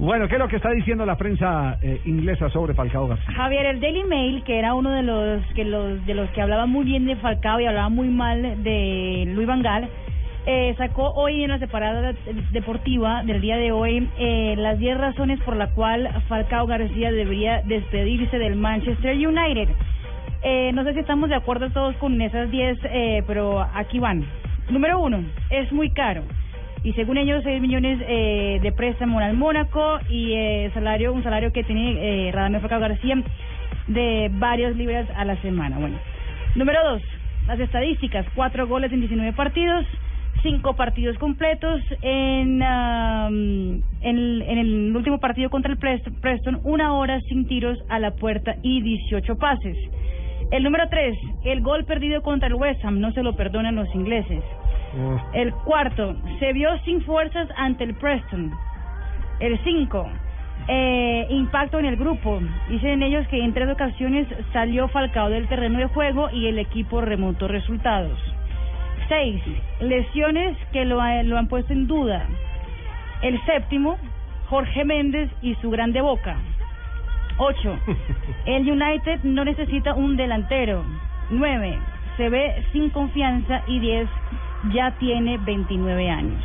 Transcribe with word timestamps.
Bueno, 0.00 0.28
¿qué 0.28 0.36
es 0.36 0.38
lo 0.38 0.48
que 0.48 0.56
está 0.56 0.70
diciendo 0.70 1.04
la 1.04 1.16
prensa 1.16 1.78
eh, 1.82 2.00
inglesa 2.06 2.48
sobre 2.48 2.72
Falcao 2.72 3.06
García? 3.06 3.34
Javier, 3.34 3.66
el 3.66 3.80
Daily 3.80 4.04
Mail, 4.04 4.42
que 4.44 4.58
era 4.58 4.72
uno 4.72 4.92
de 4.92 5.02
los 5.02 5.44
que 5.54 5.62
los 5.62 6.06
de 6.06 6.14
los 6.14 6.30
que 6.30 6.40
hablaba 6.40 6.64
muy 6.64 6.86
bien 6.86 7.04
de 7.04 7.16
Falcao 7.16 7.60
y 7.60 7.66
hablaba 7.66 7.90
muy 7.90 8.08
mal 8.08 8.62
de 8.62 9.24
Luis 9.28 9.46
Van 9.46 9.60
Gaal, 9.60 9.90
eh, 10.46 10.74
sacó 10.78 11.10
hoy 11.10 11.44
en 11.44 11.50
la 11.50 11.58
separada 11.58 12.14
deportiva 12.50 13.22
del 13.24 13.42
día 13.42 13.58
de 13.58 13.72
hoy 13.72 14.08
eh, 14.18 14.54
las 14.56 14.78
10 14.78 14.96
razones 14.96 15.38
por 15.42 15.54
la 15.54 15.68
cual 15.74 16.08
Falcao 16.28 16.66
García 16.66 17.12
debería 17.12 17.60
despedirse 17.66 18.38
del 18.38 18.56
Manchester 18.56 19.14
United. 19.14 19.68
Eh, 20.42 20.72
no 20.72 20.82
sé 20.82 20.94
si 20.94 21.00
estamos 21.00 21.28
de 21.28 21.34
acuerdo 21.34 21.68
todos 21.72 21.94
con 21.96 22.18
esas 22.22 22.50
10, 22.50 22.78
eh, 22.84 23.22
pero 23.26 23.60
aquí 23.74 23.98
van. 23.98 24.24
Número 24.70 24.98
uno, 24.98 25.22
es 25.50 25.70
muy 25.72 25.90
caro. 25.90 26.22
Y 26.82 26.92
según 26.94 27.18
ellos, 27.18 27.42
6 27.44 27.60
millones 27.60 27.98
eh, 28.08 28.58
de 28.62 28.72
préstamo 28.72 29.18
al 29.20 29.36
Mónaco 29.36 29.98
y 30.08 30.32
eh, 30.32 30.70
salario 30.72 31.12
un 31.12 31.22
salario 31.22 31.52
que 31.52 31.62
tiene 31.62 32.28
eh, 32.28 32.32
Radamel 32.32 32.60
Falcao 32.62 32.80
García 32.80 33.22
de 33.86 34.30
varios 34.32 34.74
libras 34.76 35.06
a 35.14 35.24
la 35.26 35.36
semana. 35.42 35.78
Bueno, 35.78 35.98
número 36.54 36.78
dos, 36.84 37.02
las 37.46 37.60
estadísticas: 37.60 38.24
cuatro 38.34 38.66
goles 38.66 38.90
en 38.92 39.00
19 39.00 39.34
partidos, 39.34 39.84
cinco 40.42 40.74
partidos 40.74 41.18
completos. 41.18 41.82
En, 42.00 42.62
en, 42.62 43.82
el 44.58 44.96
último 44.96 45.18
partido 45.20 45.50
contra 45.50 45.70
el 45.72 45.78
Prest- 45.78 46.10
Preston, 46.22 46.60
una 46.64 46.94
hora 46.94 47.20
sin 47.28 47.46
tiros 47.46 47.78
a 47.90 47.98
la 47.98 48.12
puerta 48.12 48.54
y 48.62 48.80
18 48.80 49.36
pases. 49.36 49.76
El 50.50 50.62
número 50.64 50.88
tres, 50.88 51.14
el 51.44 51.60
gol 51.60 51.84
perdido 51.84 52.22
contra 52.22 52.48
el 52.48 52.54
West 52.54 52.82
Ham, 52.84 53.00
no 53.00 53.12
se 53.12 53.22
lo 53.22 53.36
perdonan 53.36 53.76
los 53.76 53.94
ingleses. 53.94 54.42
El 55.32 55.52
cuarto, 55.54 56.16
se 56.38 56.52
vio 56.52 56.76
sin 56.84 57.02
fuerzas 57.02 57.48
ante 57.56 57.84
el 57.84 57.94
Preston. 57.94 58.50
El 59.38 59.58
cinco, 59.64 60.06
eh, 60.68 61.26
impacto 61.30 61.78
en 61.78 61.86
el 61.86 61.96
grupo. 61.96 62.40
Dicen 62.68 63.02
ellos 63.02 63.26
que 63.28 63.42
en 63.42 63.54
tres 63.54 63.68
ocasiones 63.70 64.26
salió 64.52 64.88
Falcao 64.88 65.30
del 65.30 65.48
terreno 65.48 65.78
de 65.78 65.86
juego 65.86 66.28
y 66.30 66.46
el 66.46 66.58
equipo 66.58 67.00
remontó 67.00 67.48
resultados. 67.48 68.18
Seis, 69.08 69.42
lesiones 69.80 70.56
que 70.72 70.84
lo, 70.84 71.00
ha- 71.00 71.22
lo 71.22 71.38
han 71.38 71.48
puesto 71.48 71.72
en 71.72 71.86
duda. 71.86 72.26
El 73.22 73.40
séptimo, 73.44 73.96
Jorge 74.48 74.84
Méndez 74.84 75.30
y 75.42 75.54
su 75.56 75.70
grande 75.70 76.00
boca. 76.00 76.36
Ocho, 77.38 77.76
el 78.44 78.70
United 78.70 79.20
no 79.24 79.44
necesita 79.44 79.94
un 79.94 80.16
delantero. 80.16 80.84
Nueve, 81.30 81.78
se 82.16 82.28
ve 82.28 82.62
sin 82.72 82.90
confianza 82.90 83.62
y 83.66 83.78
diez, 83.78 84.08
ya 84.72 84.90
tiene 84.98 85.38
29 85.38 86.10
años. 86.10 86.42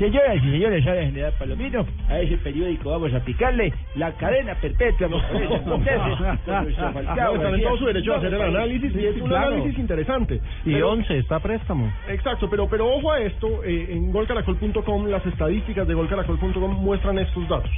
Señoras 0.00 0.36
y 0.42 0.50
señores, 0.50 0.84
ahora 0.88 1.02
en 1.02 1.10
General 1.10 1.32
Palomino, 1.38 1.86
a 2.08 2.18
ese 2.18 2.36
periódico 2.38 2.90
vamos 2.90 3.14
a 3.14 3.18
aplicarle 3.18 3.72
la 3.94 4.10
cadena 4.12 4.54
perpetua. 4.56 5.06
están 5.06 6.66
en 6.66 7.40
García. 7.40 7.68
todo 7.68 7.78
su 7.78 7.84
derecho 7.86 8.14
a 8.14 8.16
hacer 8.16 8.34
el 8.34 8.42
análisis 8.42 8.92
y 8.96 9.06
es 9.06 9.16
un 9.20 9.28
claro. 9.28 9.52
análisis 9.54 9.78
interesante. 9.78 10.40
Y 10.64 10.72
Pero- 10.72 10.90
11 10.90 11.18
está 11.18 11.36
a 11.36 11.40
préstamo. 11.40 11.92
Exacto, 12.08 12.50
pero 12.50 12.68
pero 12.68 12.88
ojo 12.92 13.12
a 13.12 13.20
esto, 13.20 13.62
eh, 13.62 13.86
en 13.90 14.10
golcaracol.com 14.10 15.06
las 15.06 15.24
estadísticas 15.26 15.86
de 15.86 15.94
golcaracol.com 15.94 16.72
muestran 16.82 17.18
estos 17.20 17.48
datos. 17.48 17.70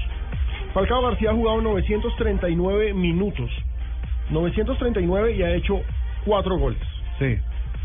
Falcao 0.72 1.02
García 1.02 1.30
ha 1.30 1.34
jugado 1.34 1.60
939 1.60 2.94
minutos, 2.94 3.50
939 4.30 5.32
y 5.36 5.42
ha 5.42 5.54
hecho 5.54 5.82
4 6.24 6.56
goles. 6.58 6.80
Sí. 7.18 7.36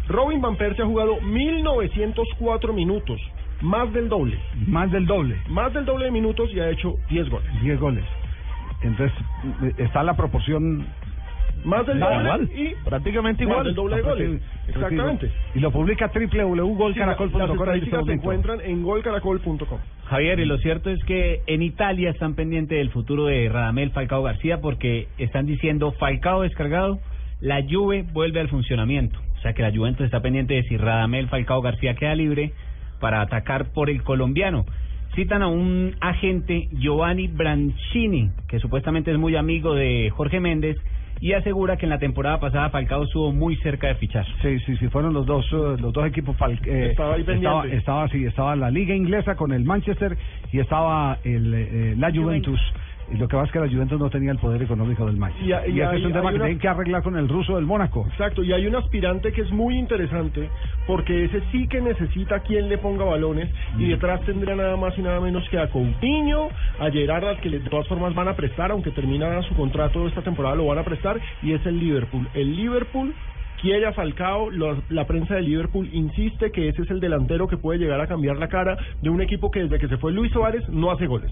Robin 0.08 0.42
Van 0.42 0.56
Persie 0.56 0.84
ha 0.84 0.88
jugado 0.88 1.20
1904 1.22 2.74
minutos, 2.74 3.20
más 3.62 3.92
del 3.94 4.10
doble, 4.10 4.38
Más 4.68 4.92
del 4.92 5.06
doble. 5.06 5.38
más 5.50 5.74
del 5.74 5.86
doble 5.86 6.06
de 6.06 6.12
minutos 6.12 6.50
y 6.54 6.60
ha 6.60 6.70
hecho 6.70 6.96
10 7.10 7.30
goles. 7.30 7.62
10 7.62 7.80
goles. 7.80 8.04
Entonces, 8.82 9.18
está 9.78 10.04
la 10.04 10.16
proporción 10.16 10.86
Más 11.64 11.88
del 11.88 12.00
doble 12.00 12.20
igual. 12.24 12.50
y 12.56 12.76
prácticamente 12.84 13.44
más 13.46 13.52
igual. 13.54 13.66
del 13.66 13.76
doble 13.76 13.96
de 13.96 14.02
goles. 14.04 14.42
Exactamente. 14.68 15.32
Y 15.56 15.60
lo 15.60 15.72
publica 15.72 16.10
Sí, 16.14 16.20
www.golcaracol.com. 16.20 17.40
las 17.40 17.50
en 17.50 17.54
este 17.56 17.64
estadísticas 17.64 18.06
se 18.06 18.14
encuentran 18.14 18.62
en 18.62 18.84
golcaracol.com. 18.84 19.80
Javier, 20.06 20.40
y 20.40 20.46
lo 20.46 20.58
cierto 20.60 20.92
es 20.92 21.04
que 21.06 21.42
en 21.48 21.64
Italia 21.64 22.12
están 22.12 22.36
pendientes 22.36 22.78
del 22.78 22.92
futuro 22.92 23.26
de 23.26 23.50
Radamel 23.50 23.90
Falcao 23.92 24.22
García 24.22 24.62
porque 24.62 25.08
están 25.18 25.48
diciendo 25.48 25.94
Falcao 25.94 26.44
descargado, 26.44 27.00
la 27.42 27.64
Juve 27.68 28.06
vuelve 28.14 28.40
al 28.42 28.50
funcionamiento. 28.50 29.18
O 29.46 29.48
sea 29.48 29.54
que 29.54 29.62
la 29.62 29.72
Juventus 29.72 30.04
está 30.06 30.22
pendiente 30.22 30.56
de 30.56 30.64
si 30.64 30.76
Radamel 30.76 31.28
Falcao 31.28 31.62
García 31.62 31.94
queda 31.94 32.16
libre 32.16 32.54
para 33.00 33.22
atacar 33.22 33.66
por 33.74 33.92
el 33.92 34.02
colombiano. 34.02 34.66
Citan 35.14 35.44
a 35.44 35.48
un 35.48 35.94
agente, 36.02 36.68
Giovanni 36.72 37.28
Brancini, 37.28 38.32
que 38.48 38.58
supuestamente 38.58 39.12
es 39.12 39.20
muy 39.20 39.36
amigo 39.36 39.76
de 39.76 40.10
Jorge 40.10 40.40
Méndez 40.40 40.78
y 41.22 41.34
asegura 41.34 41.78
que 41.78 41.86
en 41.86 41.92
la 41.92 42.00
temporada 42.00 42.40
pasada 42.40 42.72
Falcao 42.72 43.04
estuvo 43.04 43.32
muy 43.32 43.56
cerca 43.58 43.86
de 43.86 43.94
fichar. 43.96 44.26
Sí, 44.42 44.58
sí, 44.66 44.78
sí, 44.78 44.88
fueron 44.88 45.14
los 45.14 45.28
dos, 45.28 45.46
eh, 45.52 45.80
los 45.80 45.94
dos 45.94 46.08
equipos. 46.08 46.36
fal- 46.40 46.60
eh, 46.66 46.88
Estaba 46.90 47.14
ahí 47.14 47.24
pendiente. 47.24 47.76
estaba, 47.78 48.08
sí, 48.08 48.26
estaba 48.26 48.56
la 48.56 48.72
Liga 48.72 48.96
Inglesa 48.96 49.36
con 49.36 49.52
el 49.52 49.64
Manchester 49.64 50.18
y 50.52 50.58
estaba 50.60 51.20
el, 51.24 51.54
eh, 51.54 51.94
la 52.00 52.12
Juventus. 52.12 52.60
Lo 53.14 53.28
que 53.28 53.36
pasa 53.36 53.46
es 53.46 53.52
que 53.52 53.60
la 53.60 53.68
Juventus 53.70 54.00
no 54.00 54.10
tenía 54.10 54.32
el 54.32 54.40
poder 54.40 54.62
económico 54.64 55.06
del 55.06 55.18
Manchester. 55.18 55.46
Y 55.46 55.50
Y, 55.50 55.54
a- 55.54 55.68
y 55.68 55.72
ese 55.80 55.86
hay- 55.86 56.00
es 56.02 56.06
un 56.08 56.14
tema 56.14 56.30
que 56.30 56.36
una- 56.36 56.46
tienen 56.46 56.60
que 56.60 56.68
arreglar 56.68 57.04
con 57.04 57.16
el 57.18 57.30
ruso 57.30 57.56
del 57.56 57.66
Mónaco. 57.66 58.06
Exacto, 58.10 58.44
y 58.44 58.52
hay 58.54 58.66
un 58.68 58.76
aspirante 58.76 59.32
que 59.32 59.42
es 59.42 59.52
muy 59.52 59.78
interesante 59.78 60.50
porque 60.88 61.26
ese 61.26 61.42
sí 61.52 61.68
que 61.68 61.82
necesita 61.82 62.40
quien 62.40 62.68
le 62.70 62.78
ponga 62.78 63.06
balones 63.06 63.50
y 63.78 63.88
detrás 63.88 64.22
tendría 64.22 64.56
nada 64.56 64.76
más 64.78 64.98
y 64.98 65.02
nada 65.02 65.20
menos 65.20 65.48
que 65.50 65.60
a 65.60 65.68
Coutinho, 65.70 66.50
a 66.80 66.90
Gerard, 66.92 67.26
al 67.26 67.40
que 67.42 67.50
de 67.50 67.60
todas 67.70 67.88
formas 67.88 68.14
van 68.16 68.28
a 68.28 68.36
prestar, 68.36 68.72
aunque 68.72 68.92
termina 68.92 69.42
su 69.44 69.56
contrato 69.56 70.08
esta 70.08 70.22
temporada 70.22 70.56
lo 70.56 70.66
van 70.66 70.80
a 70.80 70.84
prestar, 70.84 71.20
y 71.44 71.54
es 71.54 71.66
el 71.66 71.80
Liverpool. 71.80 72.28
El 72.34 72.56
Liverpool 72.56 73.14
quiere 73.62 73.86
a 73.88 73.94
Falcao, 73.94 74.50
lo- 74.52 74.82
la 74.90 75.06
prensa 75.08 75.36
de 75.36 75.42
Liverpool 75.42 75.90
insiste 75.94 76.52
que 76.52 76.68
ese 76.70 76.82
es 76.84 76.92
el 76.92 77.00
delantero 77.00 77.48
que 77.48 77.58
puede 77.58 77.80
llegar 77.80 78.00
a 78.02 78.08
cambiar 78.08 78.38
la 78.38 78.48
cara 78.48 78.78
de 79.02 79.10
un 79.10 79.22
equipo 79.22 79.50
que 79.52 79.62
desde 79.62 79.80
que 79.80 79.88
se 79.88 79.98
fue 79.98 80.12
Luis 80.12 80.32
Suárez 80.32 80.68
no 80.70 80.92
hace 80.92 81.08
goles. 81.08 81.32